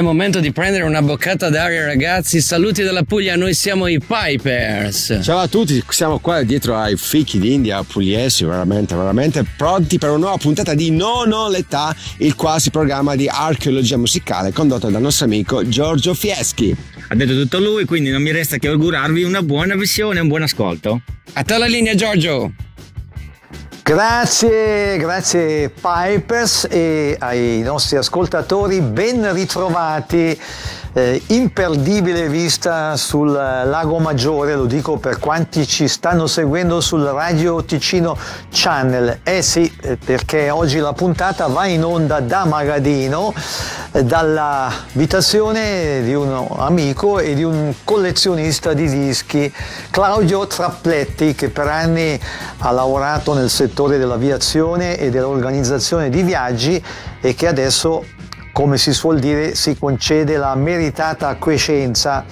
[0.00, 2.40] È momento di prendere una boccata d'aria, ragazzi.
[2.40, 5.20] Saluti dalla Puglia, noi siamo i Pipers.
[5.22, 10.20] Ciao a tutti, siamo qua dietro ai fichi d'India pugliesi, veramente, veramente pronti per una
[10.20, 15.26] nuova puntata di Non ho l'età, il quasi programma di archeologia musicale condotto dal nostro
[15.26, 16.74] amico Giorgio Fieschi.
[17.08, 20.28] Ha detto tutto lui, quindi non mi resta che augurarvi una buona visione e un
[20.28, 21.02] buon ascolto.
[21.34, 22.54] A te la linea, Giorgio.
[23.90, 30.40] Grazie, grazie Pipers e ai nostri ascoltatori, ben ritrovati
[30.92, 37.64] eh, imperdibile vista sul Lago Maggiore, lo dico per quanti ci stanno seguendo sul Radio
[37.64, 38.16] Ticino
[38.50, 39.20] Channel.
[39.22, 43.32] Eh sì, eh, perché oggi la puntata va in onda da Magadino,
[43.92, 49.52] eh, dall'abitazione di un amico e di un collezionista di dischi,
[49.90, 52.18] Claudio Trappletti, che per anni
[52.58, 56.82] ha lavorato nel settore dell'aviazione e dell'organizzazione di viaggi
[57.20, 58.04] e che adesso
[58.52, 62.24] come si suol dire, si concede la meritata quiescenza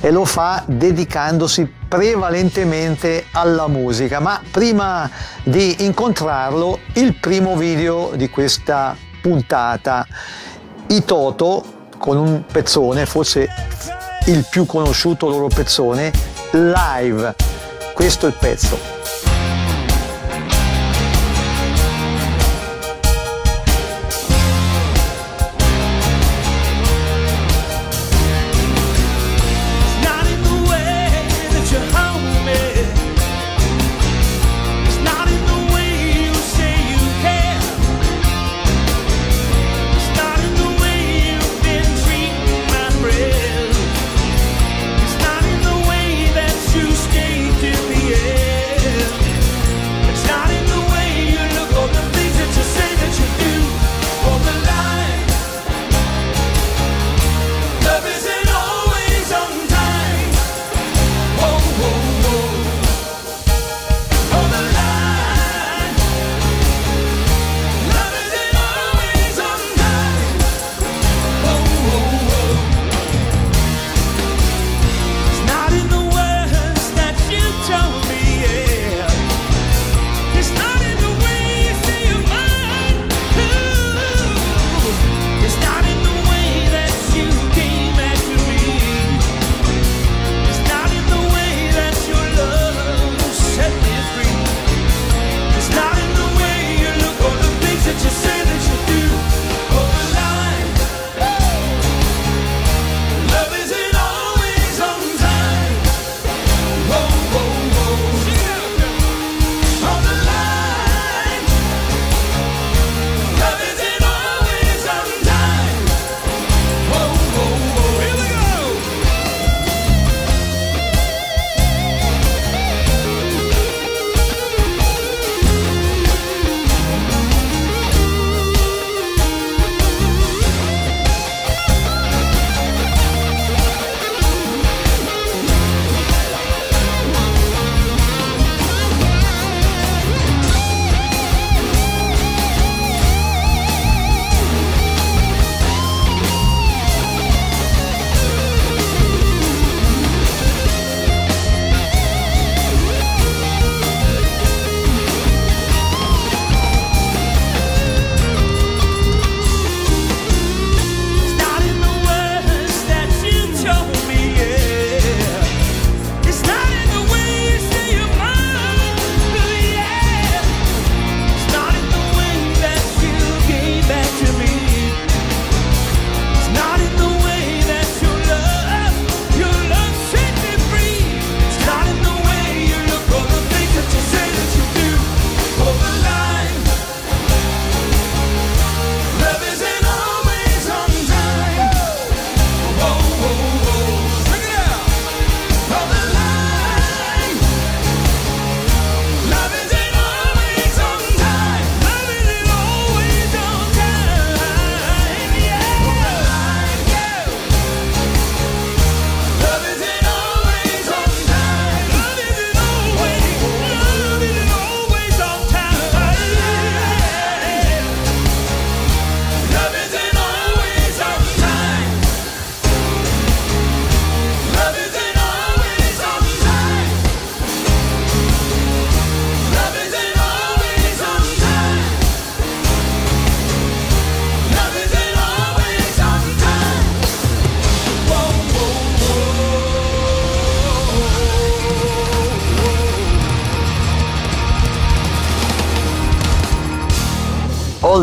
[0.00, 4.20] e lo fa dedicandosi prevalentemente alla musica.
[4.20, 5.10] Ma prima
[5.42, 10.06] di incontrarlo, il primo video di questa puntata,
[10.88, 11.64] i Toto
[11.98, 13.48] con un pezzone, forse
[14.26, 16.12] il più conosciuto loro pezzone,
[16.52, 17.34] live.
[17.94, 19.03] Questo è il pezzo.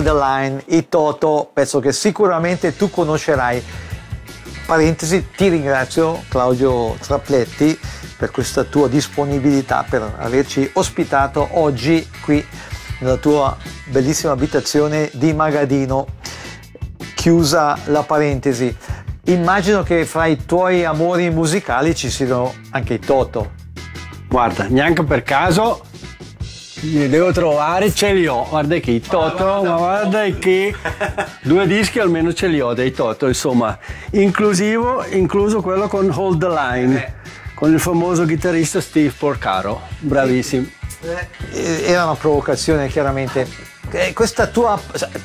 [0.03, 3.63] The Line, i Toto, pezzo che sicuramente tu conoscerai.
[4.65, 7.77] Parentesi, ti ringrazio Claudio Trapletti
[8.17, 12.45] per questa tua disponibilità, per averci ospitato oggi qui
[12.99, 16.07] nella tua bellissima abitazione di Magadino.
[17.15, 18.75] Chiusa la parentesi,
[19.25, 23.51] immagino che fra i tuoi amori musicali ci siano anche i Toto.
[24.27, 25.83] Guarda, neanche per caso
[26.81, 28.45] li devo trovare, ce li ho.
[28.47, 30.73] Guarda che i Toto, ma guarda che
[31.43, 33.77] due dischi almeno ce li ho dei Toto, insomma,
[34.11, 37.13] inclusivo, incluso quello con Hold the Line,
[37.53, 40.65] con il famoso chitarrista Steve Porcaro, bravissimo.
[41.53, 43.69] Eh, Era una provocazione chiaramente.
[43.89, 44.79] Eh, Questa tua,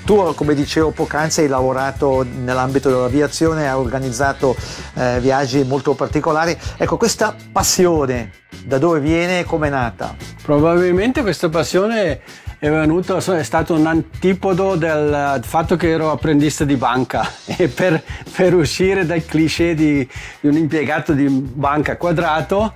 [0.05, 4.56] tu come dicevo poc'anzi hai lavorato nell'ambito dell'aviazione, hai organizzato
[4.94, 6.56] eh, viaggi molto particolari.
[6.76, 8.32] Ecco, questa passione
[8.64, 10.17] da dove viene e come è nata?
[10.43, 12.20] Probabilmente questa passione
[12.58, 18.03] è venuta, è stato un antipodo del fatto che ero apprendista di banca e per,
[18.35, 20.08] per uscire dal cliché di,
[20.41, 22.75] di un impiegato di banca quadrato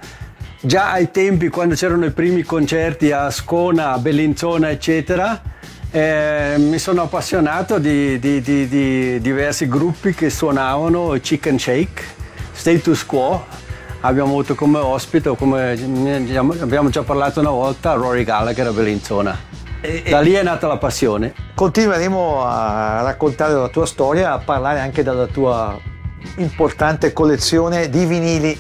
[0.61, 5.41] già ai tempi quando c'erano i primi concerti a Scona, a Bellinzona eccetera
[5.91, 12.03] eh, mi sono appassionato di, di- di- di diversi gruppi che suonavano Chicken Shake,
[12.53, 13.45] Status Quo
[14.03, 15.73] abbiamo avuto come ospite, come
[16.61, 19.37] abbiamo già parlato una volta, Rory Gallagher a Bellinzona.
[19.81, 21.35] E- Da lì è nata la passione.
[21.55, 25.77] Continueremo a raccontare la tua storia, a parlare anche della tua
[26.37, 28.59] importante collezione di vinili.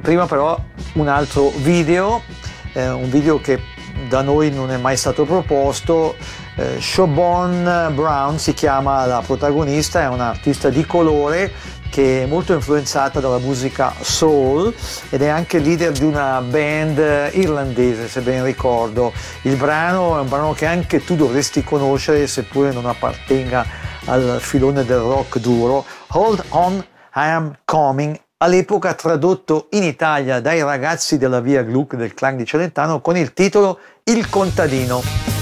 [0.00, 0.58] Prima però
[0.94, 2.22] un altro video,
[2.72, 3.60] eh, un video che
[4.08, 6.16] da noi non è mai stato proposto.
[6.56, 11.52] Eh, Siobhan Brown si chiama la protagonista, è un'artista di colore
[11.90, 14.74] che è molto influenzata dalla musica soul
[15.10, 19.12] ed è anche leader di una band irlandese se ben ricordo.
[19.42, 23.66] Il brano è un brano che anche tu dovresti conoscere seppure non appartenga
[24.06, 25.84] al filone del rock duro.
[26.08, 26.84] Hold on,
[27.14, 28.25] I am coming.
[28.38, 33.32] All'epoca tradotto in Italia dai ragazzi della via Gluck del clan di Celentano con il
[33.32, 35.35] titolo Il contadino.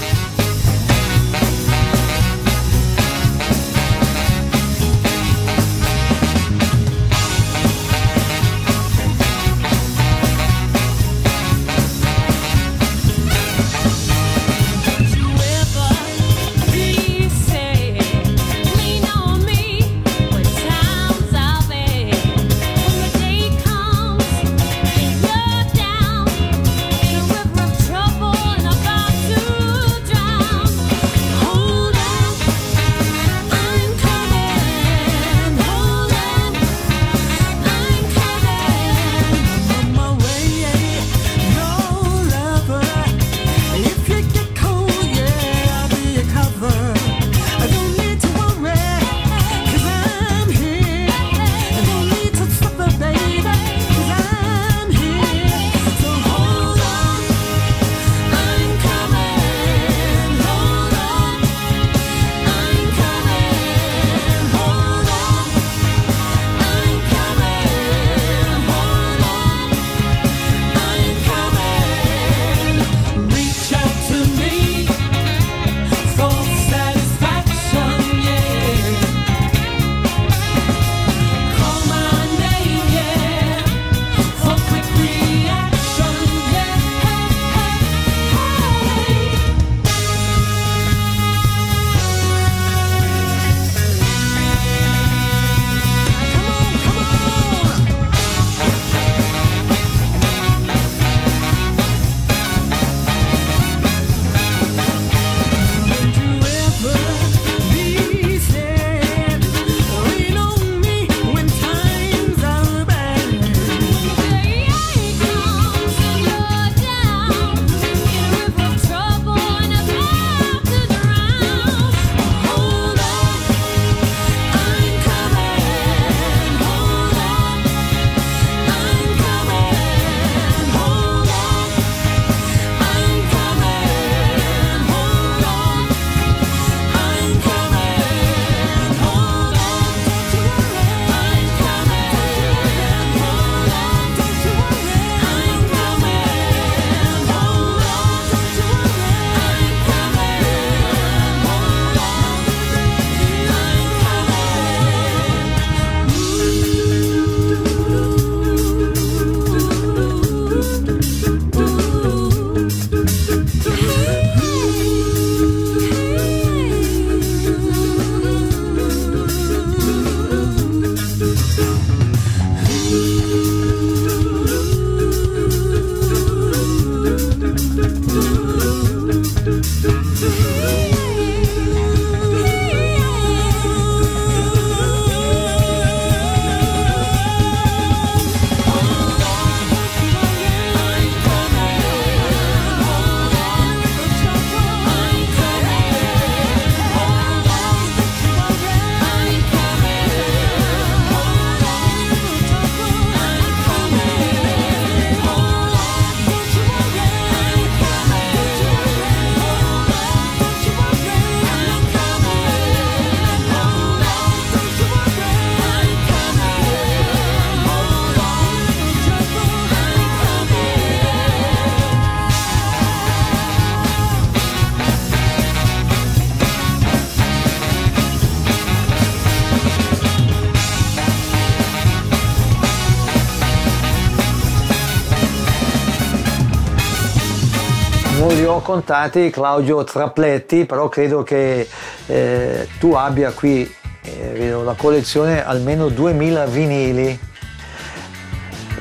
[238.65, 241.67] Non li ho contati Claudio Trapletti, però credo che
[242.07, 247.19] eh, tu abbia qui eh, la collezione almeno 2000 vinili.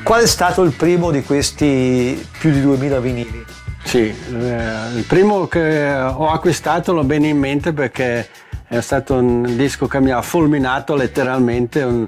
[0.03, 3.45] Qual è stato il primo di questi più di 2000 vinili?
[3.85, 8.29] Sì, eh, il primo che ho acquistato l'ho bene in mente perché
[8.67, 12.07] è stato un disco che mi ha fulminato letteralmente, un,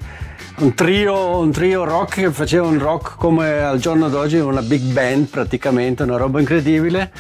[0.59, 4.83] un, trio, un trio rock che faceva un rock come al giorno d'oggi, una big
[4.92, 7.11] band praticamente, una roba incredibile.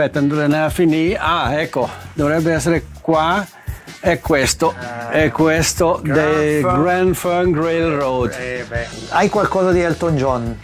[0.00, 1.18] Aspetta, dove ne a finire?
[1.18, 3.46] Ah, ecco, dovrebbe essere qua.
[4.00, 4.74] È questo,
[5.10, 8.32] è questo dei Grand Funk Railroad.
[8.32, 8.64] Eh,
[9.10, 10.58] Hai qualcosa di Elton John?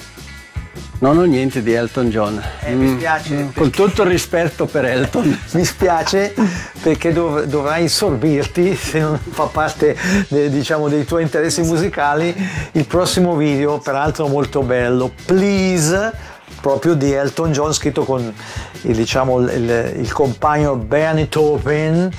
[1.00, 2.42] Non ho niente di Elton John.
[2.62, 3.34] Eh, mi spiace.
[3.34, 5.38] Mm, con tutto il rispetto per Elton.
[5.52, 6.34] mi spiace
[6.80, 9.94] perché dov- dovrai sorbirti, se non fa parte
[10.28, 12.34] de- diciamo, dei tuoi interessi musicali,
[12.72, 15.12] il prossimo video, peraltro molto bello.
[15.26, 18.32] Please proprio di Elton John scritto con
[18.80, 22.10] diciamo, il, il, compagno Bernie Taupin.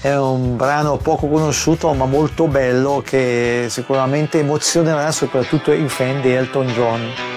[0.00, 6.32] È un brano poco conosciuto ma molto bello che sicuramente emozionerà soprattutto i fan di
[6.32, 7.32] Elton John.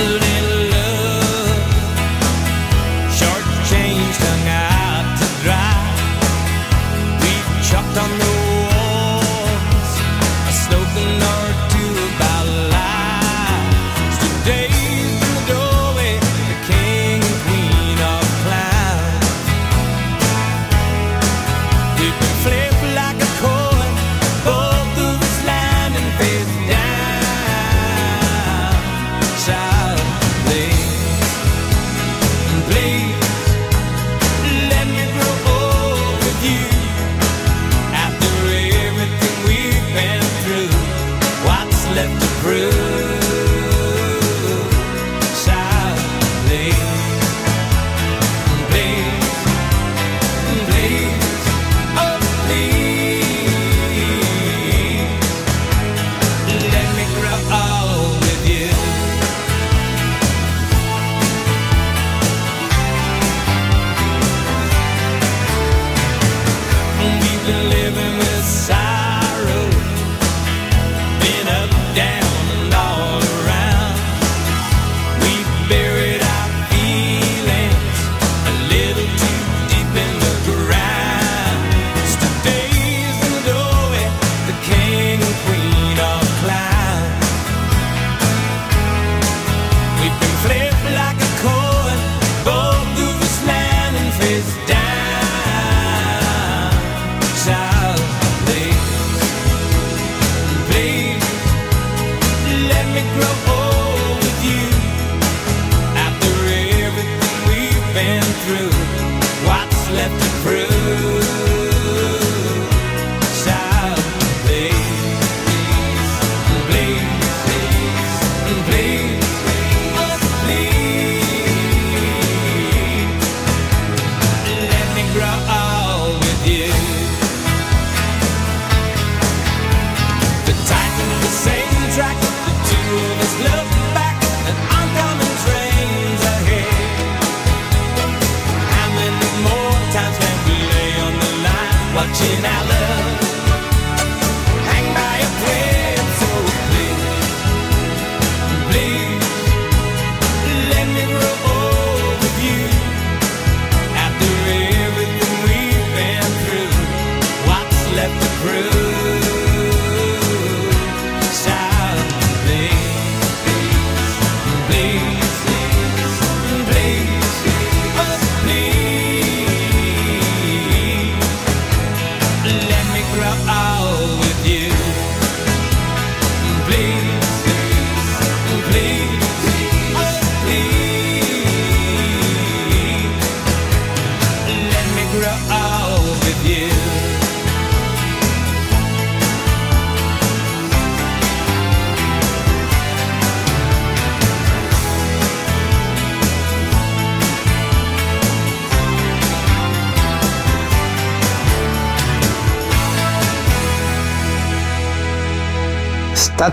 [0.00, 0.37] Even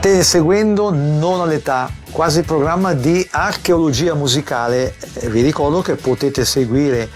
[0.06, 4.94] State seguendo Non all'età, quasi programma di archeologia musicale.
[5.30, 7.10] Vi ricordo che potete seguire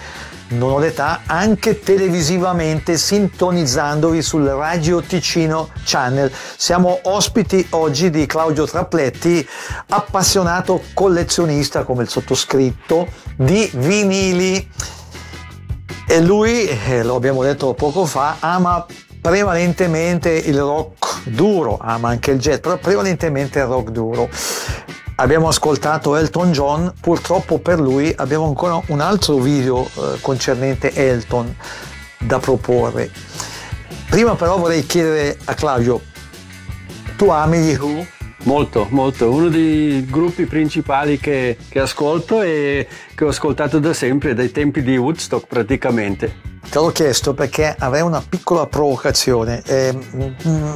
[0.48, 6.32] Non all'età anche televisivamente sintonizzandovi sul Radio Ticino Channel.
[6.58, 9.48] Siamo ospiti oggi di Claudio Trapletti,
[9.90, 14.68] appassionato collezionista come il sottoscritto di vinili.
[16.08, 18.84] E lui, eh, lo abbiamo detto poco fa, ama
[19.22, 24.30] prevalentemente il rock duro, ama anche il jazz, però prevalentemente il rock duro.
[25.16, 31.54] Abbiamo ascoltato Elton John, purtroppo per lui abbiamo ancora un altro video eh, concernente Elton
[32.20, 33.12] da proporre.
[34.10, 36.02] Prima però vorrei chiedere a Claudio,
[37.18, 38.06] tu ami gli Who?
[38.44, 39.30] Molto, molto.
[39.30, 44.82] Uno dei gruppi principali che, che ascolto e che ho ascoltato da sempre, dai tempi
[44.82, 46.49] di Woodstock praticamente.
[46.70, 49.62] Te l'ho chiesto perché avrei una piccola provocazione.
[49.66, 49.98] Eh,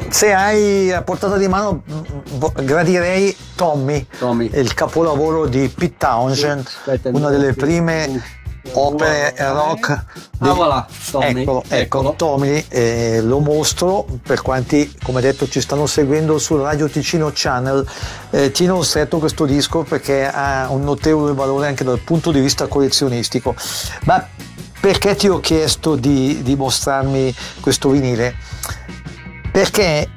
[0.10, 4.50] se hai a portata di mano, mm, gradirei Tommy, Tommy.
[4.54, 8.42] il capolavoro di Pete Townshend, Aspetta, una delle prime
[8.72, 10.04] opere rock.
[10.40, 11.42] di- Ah, voilà, Tommy.
[11.42, 12.14] Eccolo, ecco, Eccolo.
[12.16, 17.86] Tommy, eh, lo mostro per quanti, come detto, ci stanno seguendo sul Radio Ticino Channel.
[18.32, 22.66] Eh, tiene stretto questo disco perché ha un notevole valore anche dal punto di vista
[22.68, 23.54] collezionistico.
[24.06, 24.26] Ma
[24.84, 28.36] perché ti ho chiesto di, di mostrarmi questo vinile?
[29.50, 30.10] Perché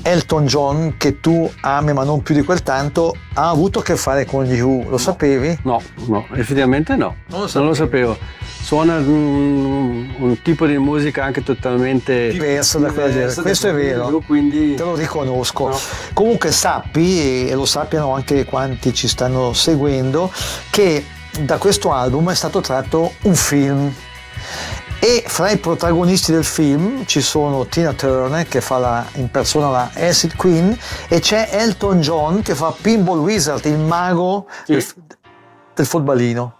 [0.00, 3.96] Elton John, che tu ami ma non più di quel tanto, ha avuto a che
[3.96, 5.58] fare con gli Who, lo sapevi?
[5.64, 7.16] No, no, effettivamente no.
[7.30, 8.16] Non lo Non lo sapevo.
[8.62, 14.22] Suona un, un tipo di musica anche totalmente Diversa da quella di- questo è vero.
[14.24, 15.66] Quindi Te lo riconosco.
[15.70, 15.78] No.
[16.12, 20.32] Comunque sappi, e lo sappiano anche quanti ci stanno seguendo,
[20.70, 21.04] che
[21.40, 23.92] da questo album è stato tratto un film.
[24.98, 29.68] E fra i protagonisti del film ci sono Tina Turner che fa la, in persona
[29.68, 34.74] la Acid Queen e c'è Elton John che fa Pinball Wizard, il mago Sì.
[34.74, 34.86] del,
[35.74, 36.54] del futballino.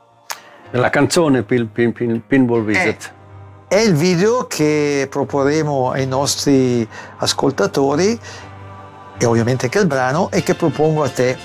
[0.72, 3.12] la canzone Pin, Pin- Pin- Pinball Visit.
[3.68, 6.86] È il video che proporremo ai nostri
[7.18, 8.18] ascoltatori
[9.18, 11.38] e ovviamente anche il brano e che propongo a te.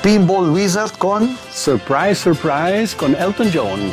[0.00, 3.92] Pinball Wizard con Surprise, surprise con Elton John.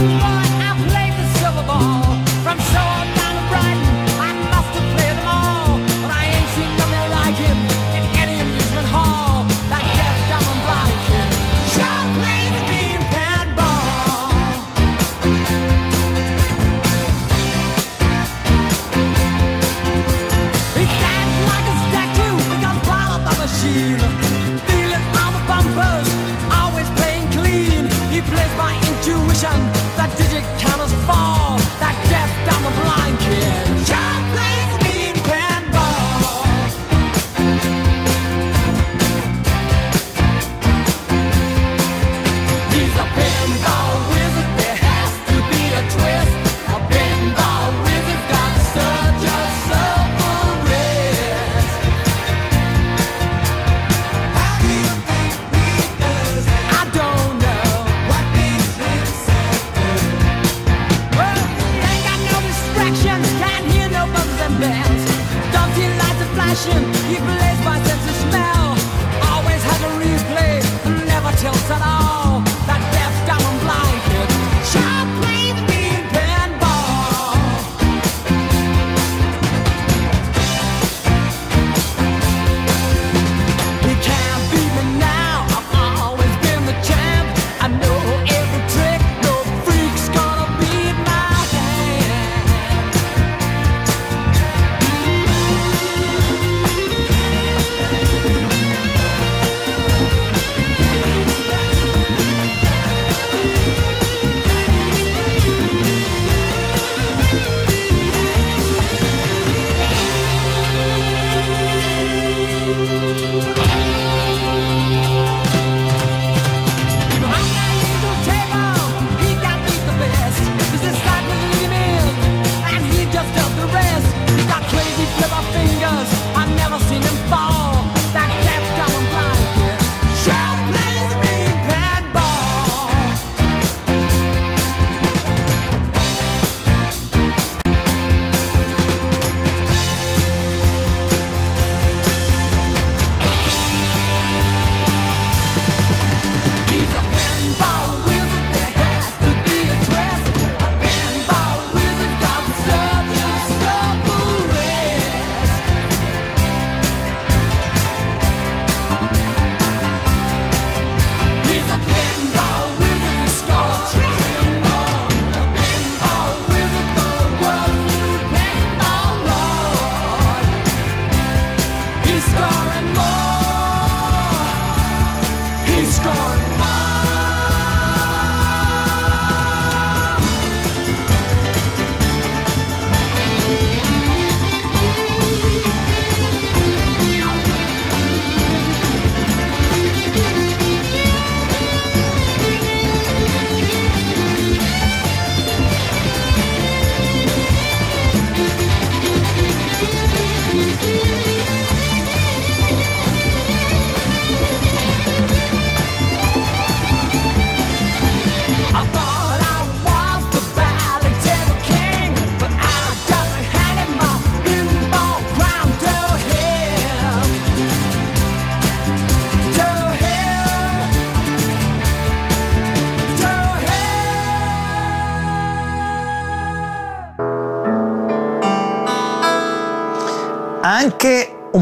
[0.00, 0.29] Was a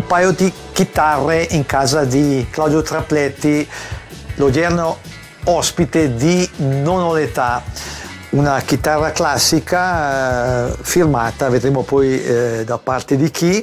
[0.08, 3.68] paio di chitarre in casa di Claudio Trapletti,
[4.36, 4.96] l'odierno
[5.44, 7.62] ospite di Non ho l'età,
[8.30, 13.62] una chitarra classica eh, firmata, vedremo poi eh, da parte di chi,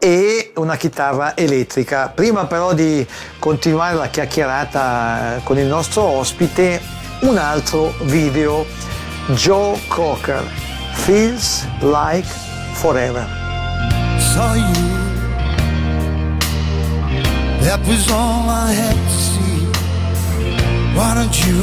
[0.00, 2.08] e una chitarra elettrica.
[2.08, 3.06] Prima però di
[3.38, 6.82] continuare la chiacchierata eh, con il nostro ospite,
[7.20, 8.66] un altro video,
[9.28, 10.42] Joe Cocker,
[10.94, 12.26] Feels Like
[12.72, 13.26] Forever.
[14.18, 14.97] So
[17.66, 19.58] That was all I had to see.
[20.96, 21.60] Why don't you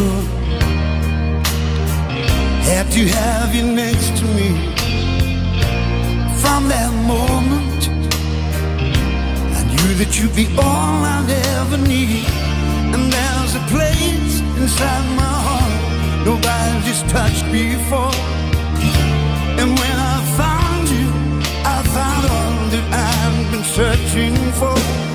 [2.71, 4.49] have to have you next to me?
[6.41, 7.81] From that moment,
[9.57, 12.25] I knew that you'd be all I'd ever need.
[12.93, 15.75] And there's a place inside my heart
[16.25, 18.15] nobody's touched before.
[19.59, 21.07] And when I found you,
[21.63, 25.14] I found all that I've been searching for.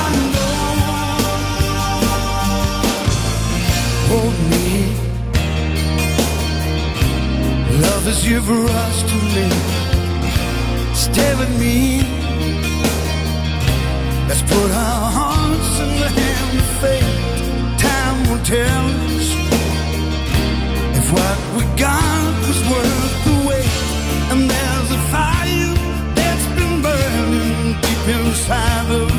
[8.03, 9.47] love is here for us to me.
[10.93, 12.01] Stay with me.
[14.27, 17.79] Let's put our hearts in the hand of fate.
[17.79, 18.85] Time will tell
[19.17, 19.27] us
[20.99, 23.71] if what we got was worth the wait.
[24.31, 25.75] And there's a fire
[26.15, 29.10] that's been burning deep inside of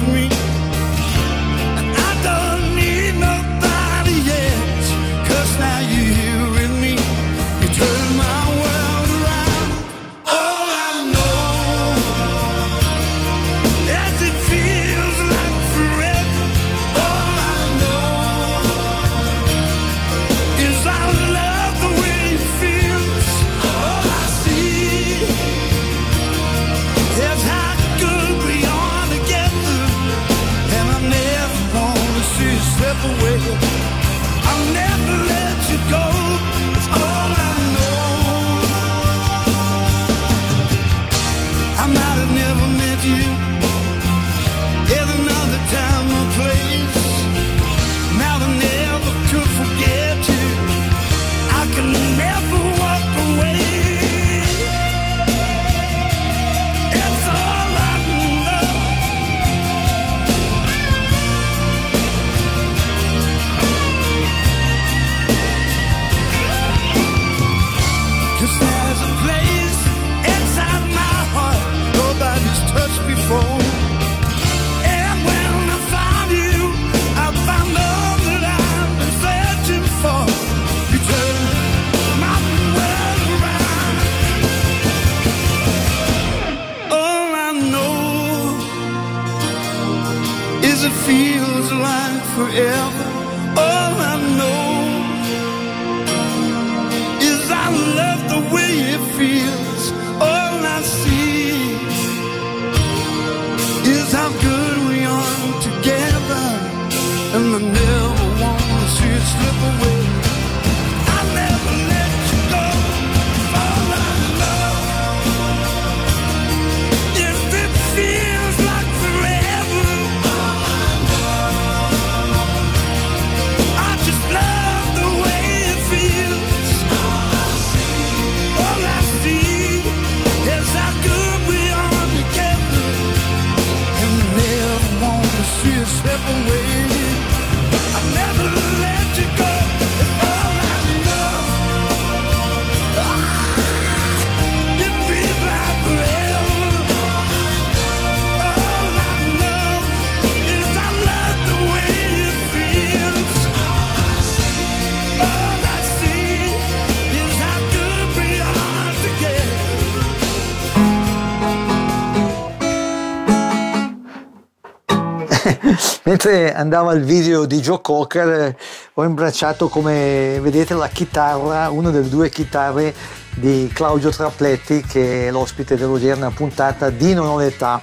[166.25, 168.57] mentre andava il video di Joe Cocker eh,
[168.95, 172.95] ho imbracciato come vedete la chitarra, una delle due chitarre
[173.35, 177.81] di Claudio Trapletti che è l'ospite dell'odierna puntata di Non ho l'età.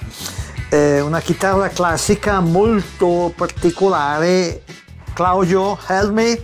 [0.70, 4.62] Eh, una chitarra classica molto particolare,
[5.12, 6.40] Claudio help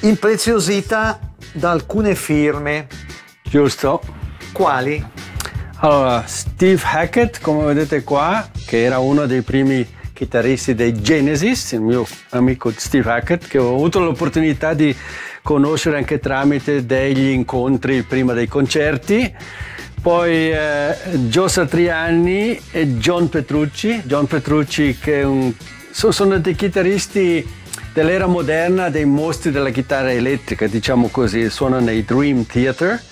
[0.00, 1.20] impreziosita
[1.52, 2.86] da alcune firme.
[3.42, 4.00] Giusto.
[4.52, 5.06] Quali?
[5.80, 11.82] Allora, Steve Hackett, come vedete qua, che era uno dei primi chitarristi dei Genesis, il
[11.82, 14.96] mio amico Steve Hackett, che ho avuto l'opportunità di
[15.42, 19.32] conoscere anche tramite degli incontri prima dei concerti.
[20.00, 20.94] Poi eh,
[21.28, 24.00] Joe Satriani e John Petrucci.
[24.04, 25.52] John Petrucci che un-
[25.90, 27.46] so- sono dei chitarristi
[27.92, 33.02] dell'era moderna, dei mostri della chitarra elettrica, diciamo così, suonano nei Dream Theater.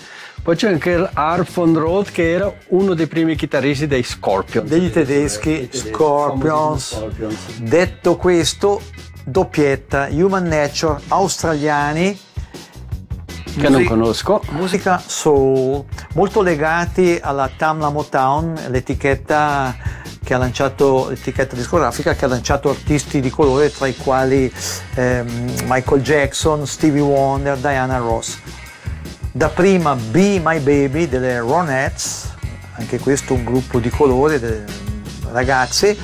[0.44, 4.68] Poi c'è anche Art von Roth che era uno dei primi chitarristi dei Scorpions.
[4.68, 6.96] Degli tedeschi, Scorpions.
[6.96, 7.60] Scorpions.
[7.60, 8.82] Detto questo,
[9.24, 12.20] doppietta, Human Nature, australiani.
[13.56, 14.42] Che non conosco.
[14.50, 19.74] Musica soul, molto legati alla Tamla Motown, l'etichetta
[20.22, 24.52] che ha lanciato l'etichetta discografica che ha lanciato artisti di colore tra i quali
[24.94, 28.38] ehm, Michael Jackson, Stevie Wonder, Diana Ross.
[29.36, 32.36] Da prima Be My Baby delle Ronettes,
[32.76, 34.64] anche questo un gruppo di colore,
[35.32, 35.96] ragazze,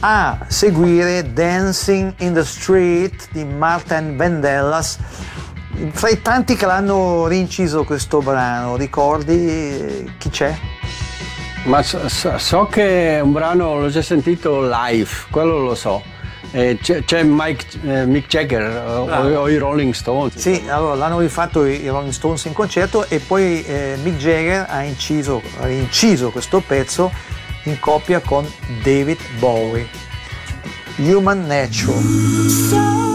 [0.00, 4.98] a seguire Dancing in the Street di Martin Vandellas.
[5.92, 10.52] Fra i tanti che l'hanno rinciso questo brano, ricordi eh, chi c'è?
[11.66, 16.02] Ma so, so- so che un brano l'ho già sentito live, quello lo so.
[16.54, 20.36] Eh, c'è, Mike, eh, Mick Jagger eh, o, o i Rolling Stones.
[20.36, 24.66] Sì, allora l'hanno rifatto i i Rolling Stones in concerto e poi eh, Mick Jagger
[24.68, 27.10] ha inciso, ha inciso questo pezzo
[27.64, 28.46] in coppia con
[28.84, 29.88] David Bowie.
[30.98, 32.00] Human Nature.
[32.70, 33.14] So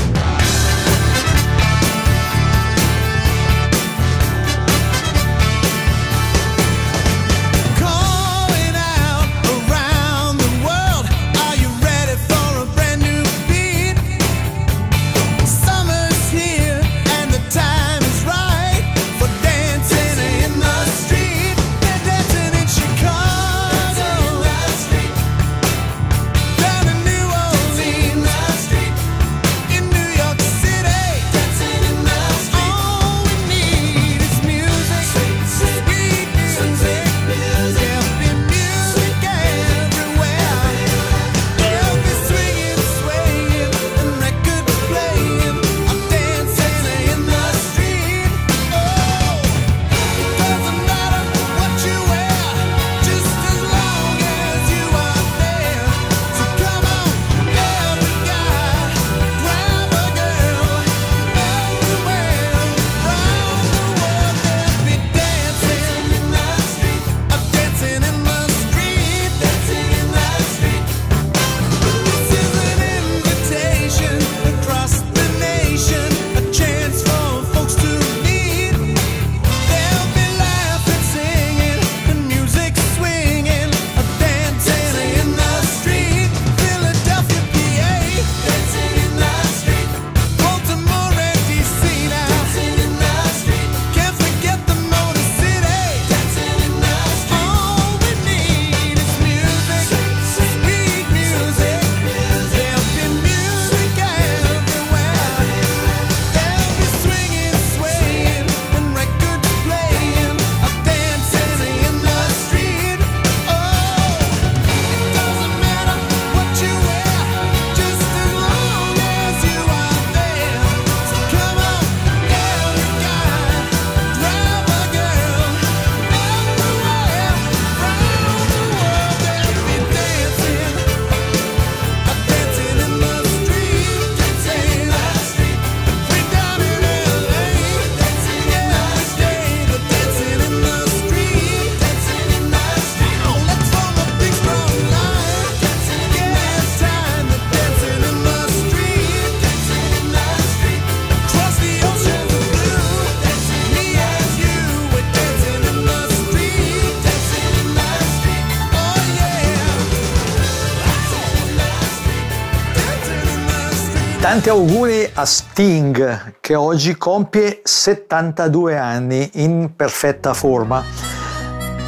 [164.31, 170.81] Tanti auguri a Sting che oggi compie 72 anni in perfetta forma.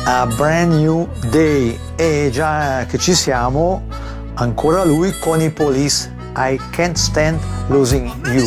[0.03, 3.83] A brand new day e già che ci siamo,
[4.33, 6.13] ancora lui con i police.
[6.35, 7.39] I can't stand
[7.69, 8.45] losing you.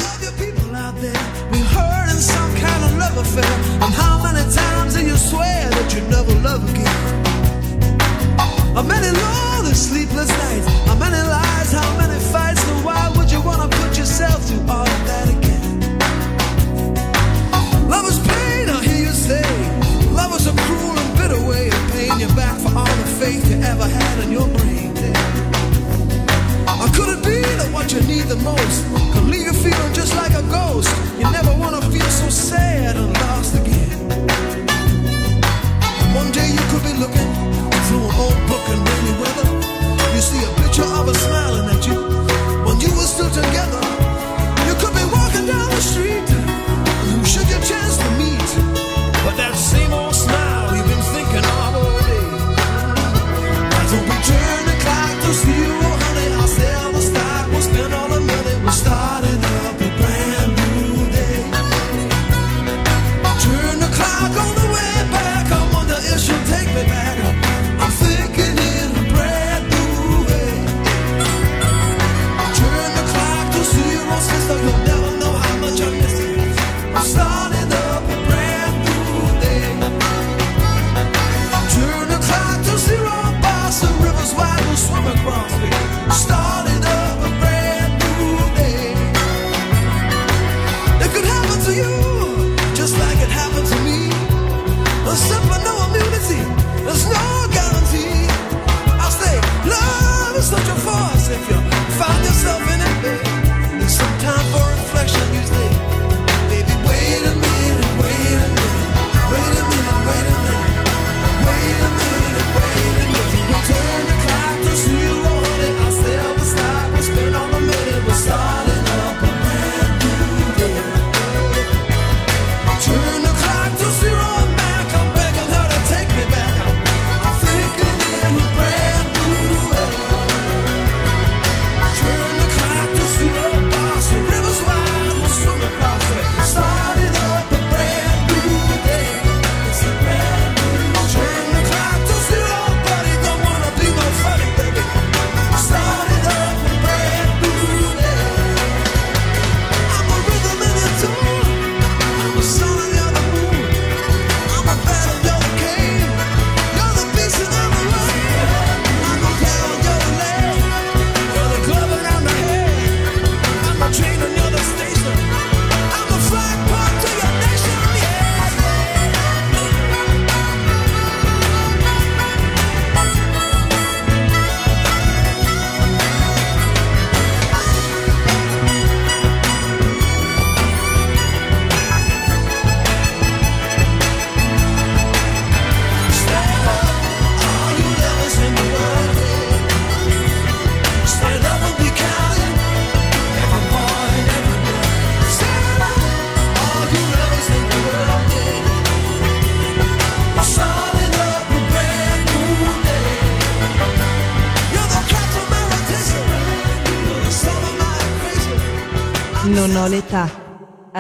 [8.75, 10.67] How many long sleepless nights?
[10.85, 11.26] How many
[23.27, 24.91] faith you ever had in your brain.
[26.83, 28.79] Or could it be that what you need the most
[29.15, 30.91] can leave you feeling just like a ghost?
[31.19, 33.99] You never want to feel so sad and lost again.
[36.21, 37.31] One day you could be looking
[37.87, 39.49] through an old book in rainy weather.
[40.15, 41.99] You see a picture of us smiling at you
[42.67, 43.83] when you were still together.
[44.69, 46.06] You could be walking down the street.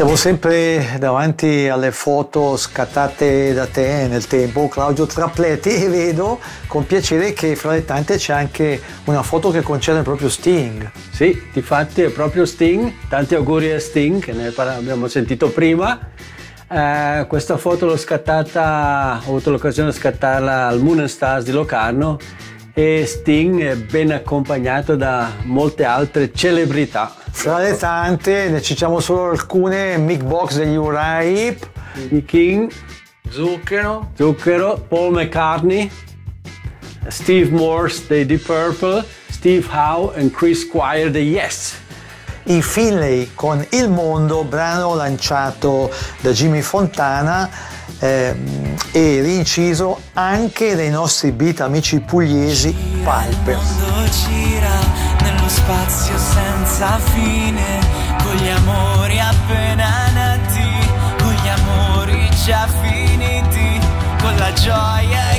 [0.00, 6.86] Siamo sempre davanti alle foto scattate da te nel tempo, Claudio Trapletti, e vedo con
[6.86, 10.90] piacere che fra le tante c'è anche una foto che concerne proprio Sting.
[11.10, 16.00] Sì, difatti è proprio Sting, tanti auguri a Sting che ne abbiamo sentito prima.
[16.66, 22.16] Eh, questa foto l'ho scattata, ho avuto l'occasione di scattarla al Moon Stars di Locarno
[22.72, 27.19] e Sting è ben accompagnato da molte altre celebrità.
[27.32, 31.58] Tra le tante, ne citiamo solo alcune, Mick Box degli Urai,
[32.10, 32.70] i King,
[33.30, 35.90] Zucchero, Zucchero, Paul McCartney,
[37.08, 41.74] Steve Morse dei Deep Purple, Steve Howe e Chris Squire dei Yes.
[42.44, 47.48] I Finlay con Il Mondo, brano lanciato da Jimmy Fontana
[47.98, 52.74] ehm, e rinciso anche dai nostri beat amici pugliesi
[53.04, 57.80] Palpe nello spazio senza fine,
[58.22, 63.80] con gli amori appena nati, con gli amori già finiti,
[64.20, 65.29] con la gioia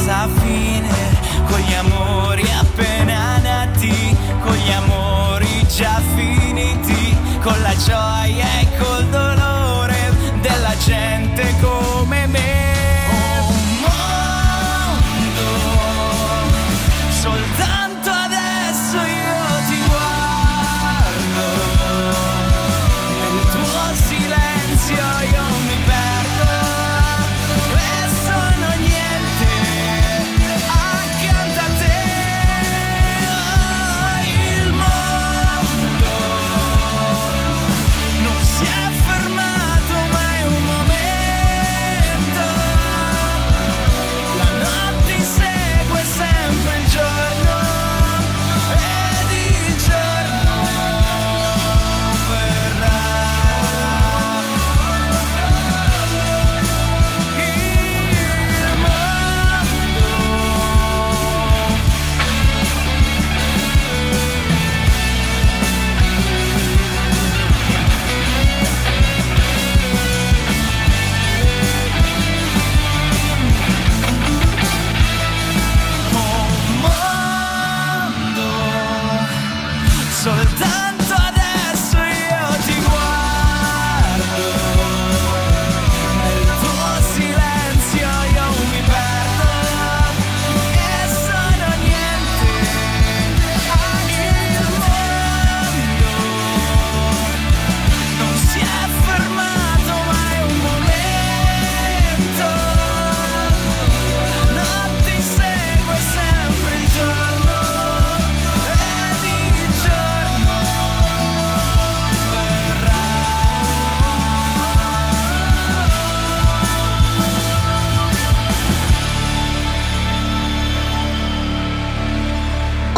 [0.00, 0.88] senza fine,
[1.46, 9.09] con gli amori appena nati, con gli amori già finiti, con la gioia e col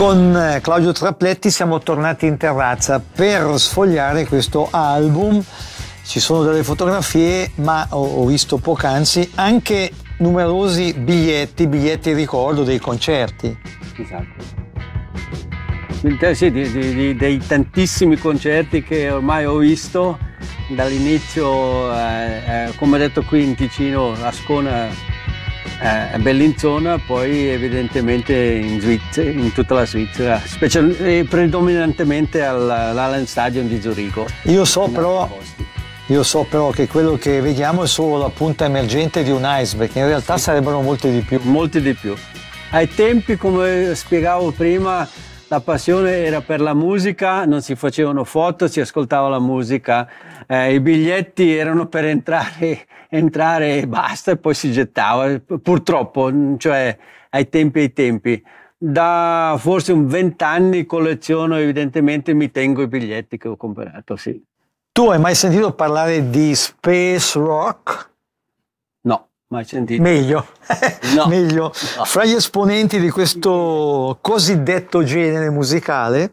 [0.03, 5.41] Con eh, Claudio Trapletti siamo tornati in terrazza per sfogliare questo album.
[6.03, 13.57] Ci sono delle fotografie, ma ho, visto poc'anzi anche numerosi biglietti, biglietti ricordo dei concerti.
[13.97, 16.35] Esatto.
[16.35, 20.19] Sì, di- di- dei tantissimi concerti che ormai ho visto
[20.75, 24.89] dall'inizio, eh, eh, come ho detto qui in Ticino, Ascona,
[25.83, 33.27] eh, Bellinzona, poi evidentemente in, Svizzera, in tutta la Svizzera, special- eh, predominantemente al- all'Allen
[33.27, 34.27] Stadium di Zurigo.
[34.45, 35.29] Io so però,
[36.07, 39.91] io so però che quello che vediamo è solo la punta emergente di un iceberg,
[39.97, 41.41] in realtà sarebbero molti di più.
[41.43, 42.15] molti di più.
[42.71, 45.07] Ai tempi, come spiegavo prima,
[45.49, 50.09] la passione era per la musica, non si facevano foto, si ascoltava la musica,
[50.47, 56.97] eh, i biglietti erano per entrare, entrare e basta e poi si gettava, purtroppo, cioè
[57.31, 58.43] ai tempi ai tempi.
[58.79, 64.43] Da forse un vent'anni colleziono, evidentemente mi tengo i biglietti che ho comprato, sì.
[64.93, 68.11] Tu hai mai sentito parlare di space rock?
[69.03, 70.03] No, mai sentito.
[70.03, 70.47] Meglio,
[71.15, 71.27] No.
[71.27, 71.73] meglio.
[71.99, 72.05] No.
[72.05, 76.33] Fra gli esponenti di questo cosiddetto genere musicale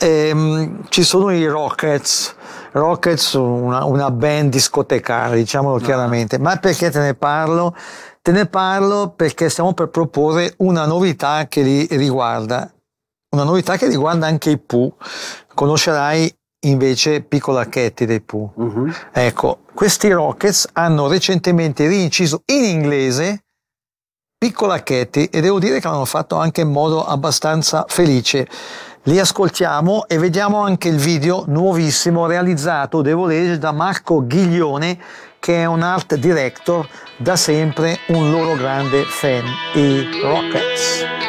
[0.00, 2.36] ehm, ci sono i Rockets.
[2.78, 6.38] Rockets, una, una band discotecaria, diciamolo chiaramente.
[6.38, 7.74] Ma perché te ne parlo?
[8.22, 12.70] Te ne parlo perché stiamo per proporre una novità che li riguarda.
[13.30, 14.94] Una novità che riguarda anche i Pooh.
[15.54, 16.34] Conoscerai
[16.66, 18.52] invece Piccola Chetti dei Pooh.
[18.54, 18.94] Mhm.
[19.12, 23.42] Ecco, questi Rockets hanno recentemente rinciso in inglese
[24.38, 28.46] Piccola Katy e devo dire che l'hanno fatto anche in modo abbastanza felice.
[29.08, 34.98] Li ascoltiamo e vediamo anche il video nuovissimo realizzato, devo leggere, da Marco Ghiglione
[35.38, 36.86] che è un art director,
[37.16, 39.44] da sempre un loro grande fan,
[39.76, 41.27] i Rockets.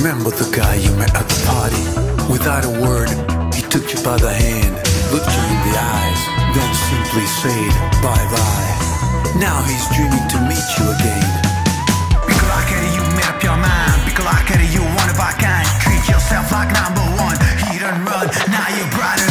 [0.00, 1.84] Remember the guy you met at the party?
[2.32, 3.12] Without a word,
[3.52, 4.72] he took you by the hand,
[5.12, 6.20] looked you in the eyes,
[6.56, 8.72] then simply said bye bye.
[9.36, 11.28] Now he's dreaming to meet you again.
[12.24, 14.00] Piccola Katy, you made up your mind.
[14.08, 15.68] Piccola Katy, you one of a kind.
[15.84, 17.36] Treat yourself like number one.
[17.68, 18.26] Hit and run.
[18.48, 19.29] Now you're brighter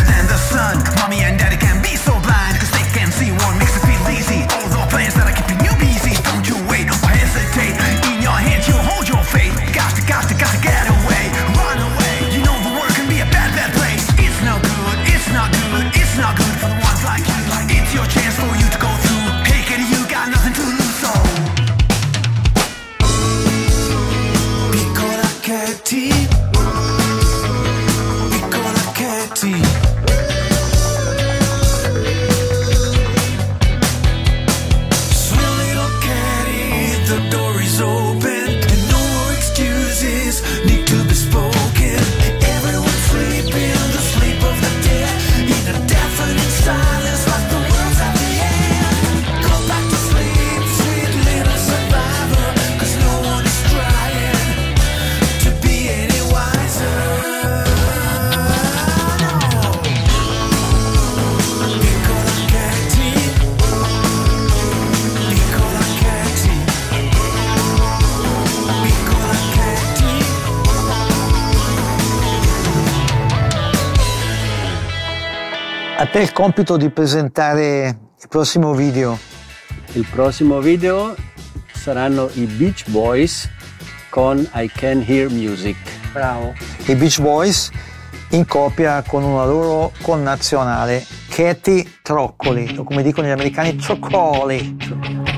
[76.19, 79.17] Te il compito di presentare il prossimo video.
[79.93, 81.15] Il prossimo video
[81.73, 83.49] saranno i Beach Boys
[84.09, 85.77] con I Can Hear Music.
[86.11, 86.53] Bravo.
[86.87, 87.71] I Beach Boys
[88.31, 95.28] in coppia con una loro connazionale, Katy Troccoli, o come dicono gli americani, Troccoli.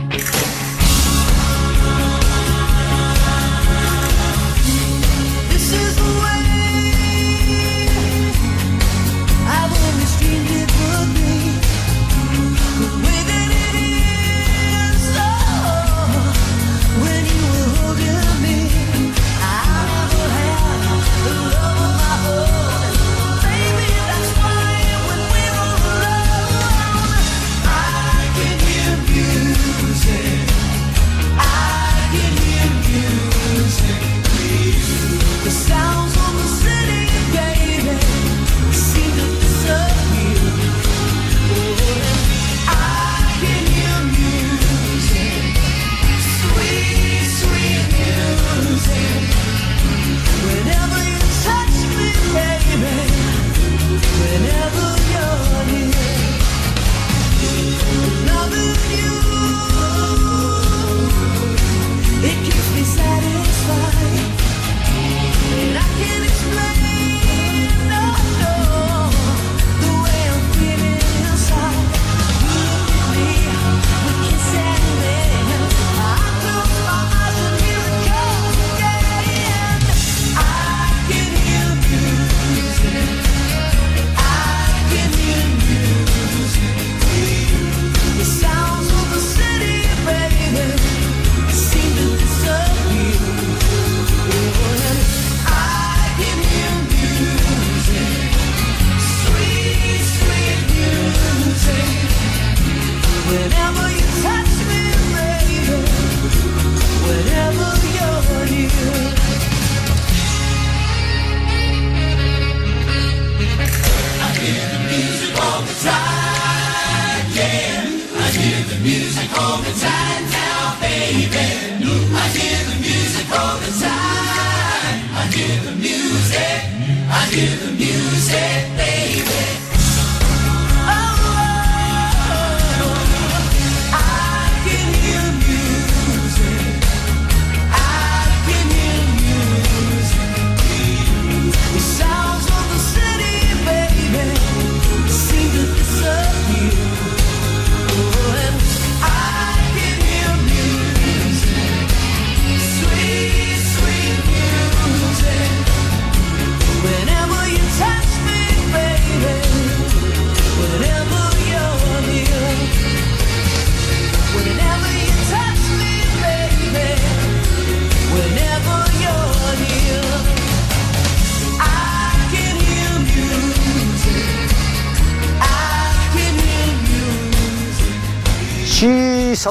[103.32, 103.91] Whenever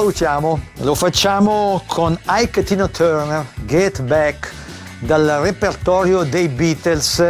[0.00, 4.50] salutiamo, lo facciamo con Ike Tina Turner, Get Back,
[4.98, 7.22] dal repertorio dei Beatles.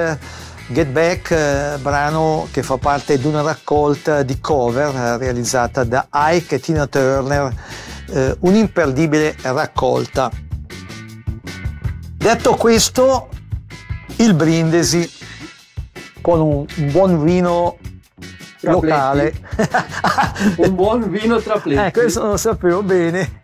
[0.69, 6.07] Get Back, eh, brano che fa parte di una raccolta di cover eh, realizzata da
[6.13, 7.53] Ike e Tina Turner,
[8.09, 10.31] eh, un'imperdibile raccolta.
[12.17, 13.31] Detto questo,
[14.19, 15.11] il brindisi
[16.21, 17.79] con un buon vino.
[18.61, 19.35] Locale.
[20.57, 21.87] Un buon vino trapletti.
[21.87, 23.41] Eh, questo non lo sapevo bene.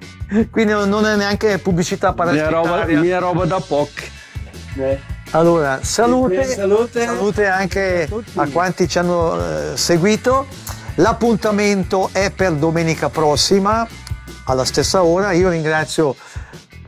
[0.51, 3.01] Quindi non è neanche pubblicità mia roba, parassitaria.
[3.01, 4.11] mia roba da POC.
[4.79, 5.01] Eh.
[5.31, 7.05] Allora, salute, Salute.
[7.05, 9.37] salute anche a quanti ci hanno
[9.73, 10.47] eh, seguito.
[10.97, 13.87] L'appuntamento è per domenica prossima
[14.45, 15.33] alla stessa ora.
[15.33, 16.17] Io ringrazio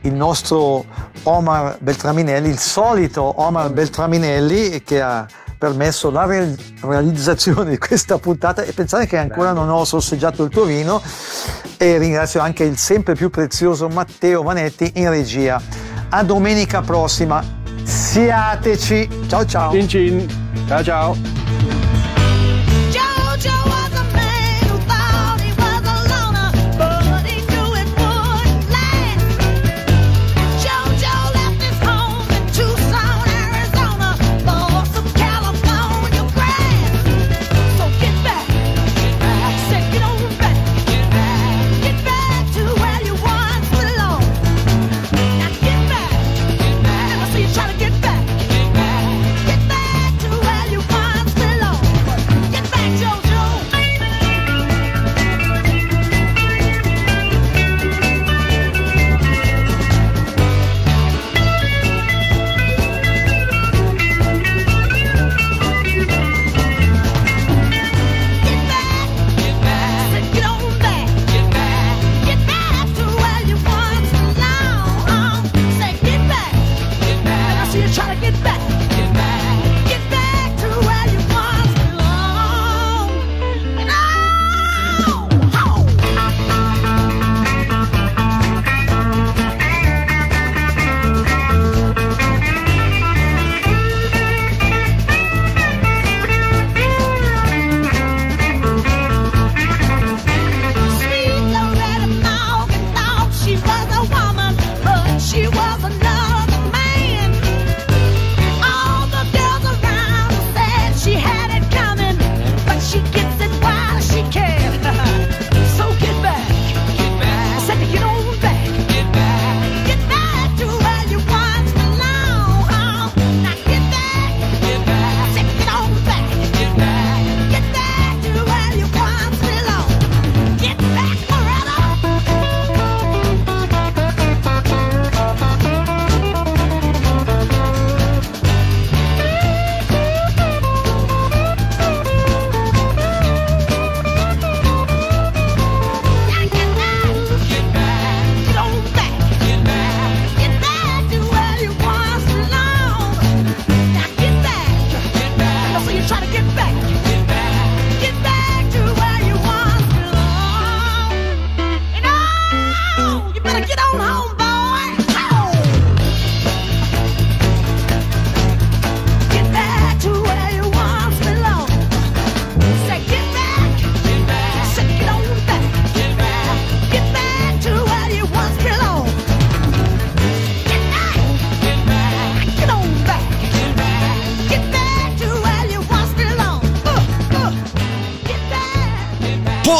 [0.01, 0.85] il nostro
[1.23, 5.27] Omar Beltraminelli, il solito Omar Beltraminelli che ha
[5.59, 10.49] permesso la re- realizzazione di questa puntata e pensare che ancora non ho sorseggiato il
[10.49, 11.01] tuo vino
[11.77, 15.61] e ringrazio anche il sempre più prezioso Matteo Vanetti in regia.
[16.11, 17.43] A domenica prossima,
[17.83, 19.71] siateci, ciao ciao!
[19.71, 20.27] Cin cin.
[20.65, 21.38] Ciao ciao.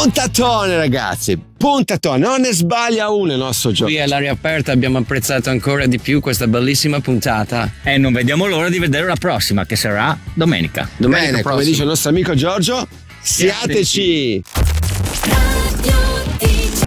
[0.02, 3.90] Puntatone ragazzi, puntatone, non ne sbaglia uno il nostro gioco.
[3.90, 7.70] Qui all'aria aperta abbiamo apprezzato ancora di più questa bellissima puntata.
[7.82, 10.88] E non vediamo l'ora di vedere la prossima, che sarà domenica.
[10.96, 11.70] Domenica Bene, come prossima.
[11.70, 12.88] dice il nostro amico Giorgio,
[13.20, 14.42] siateci!
[14.54, 14.59] Radio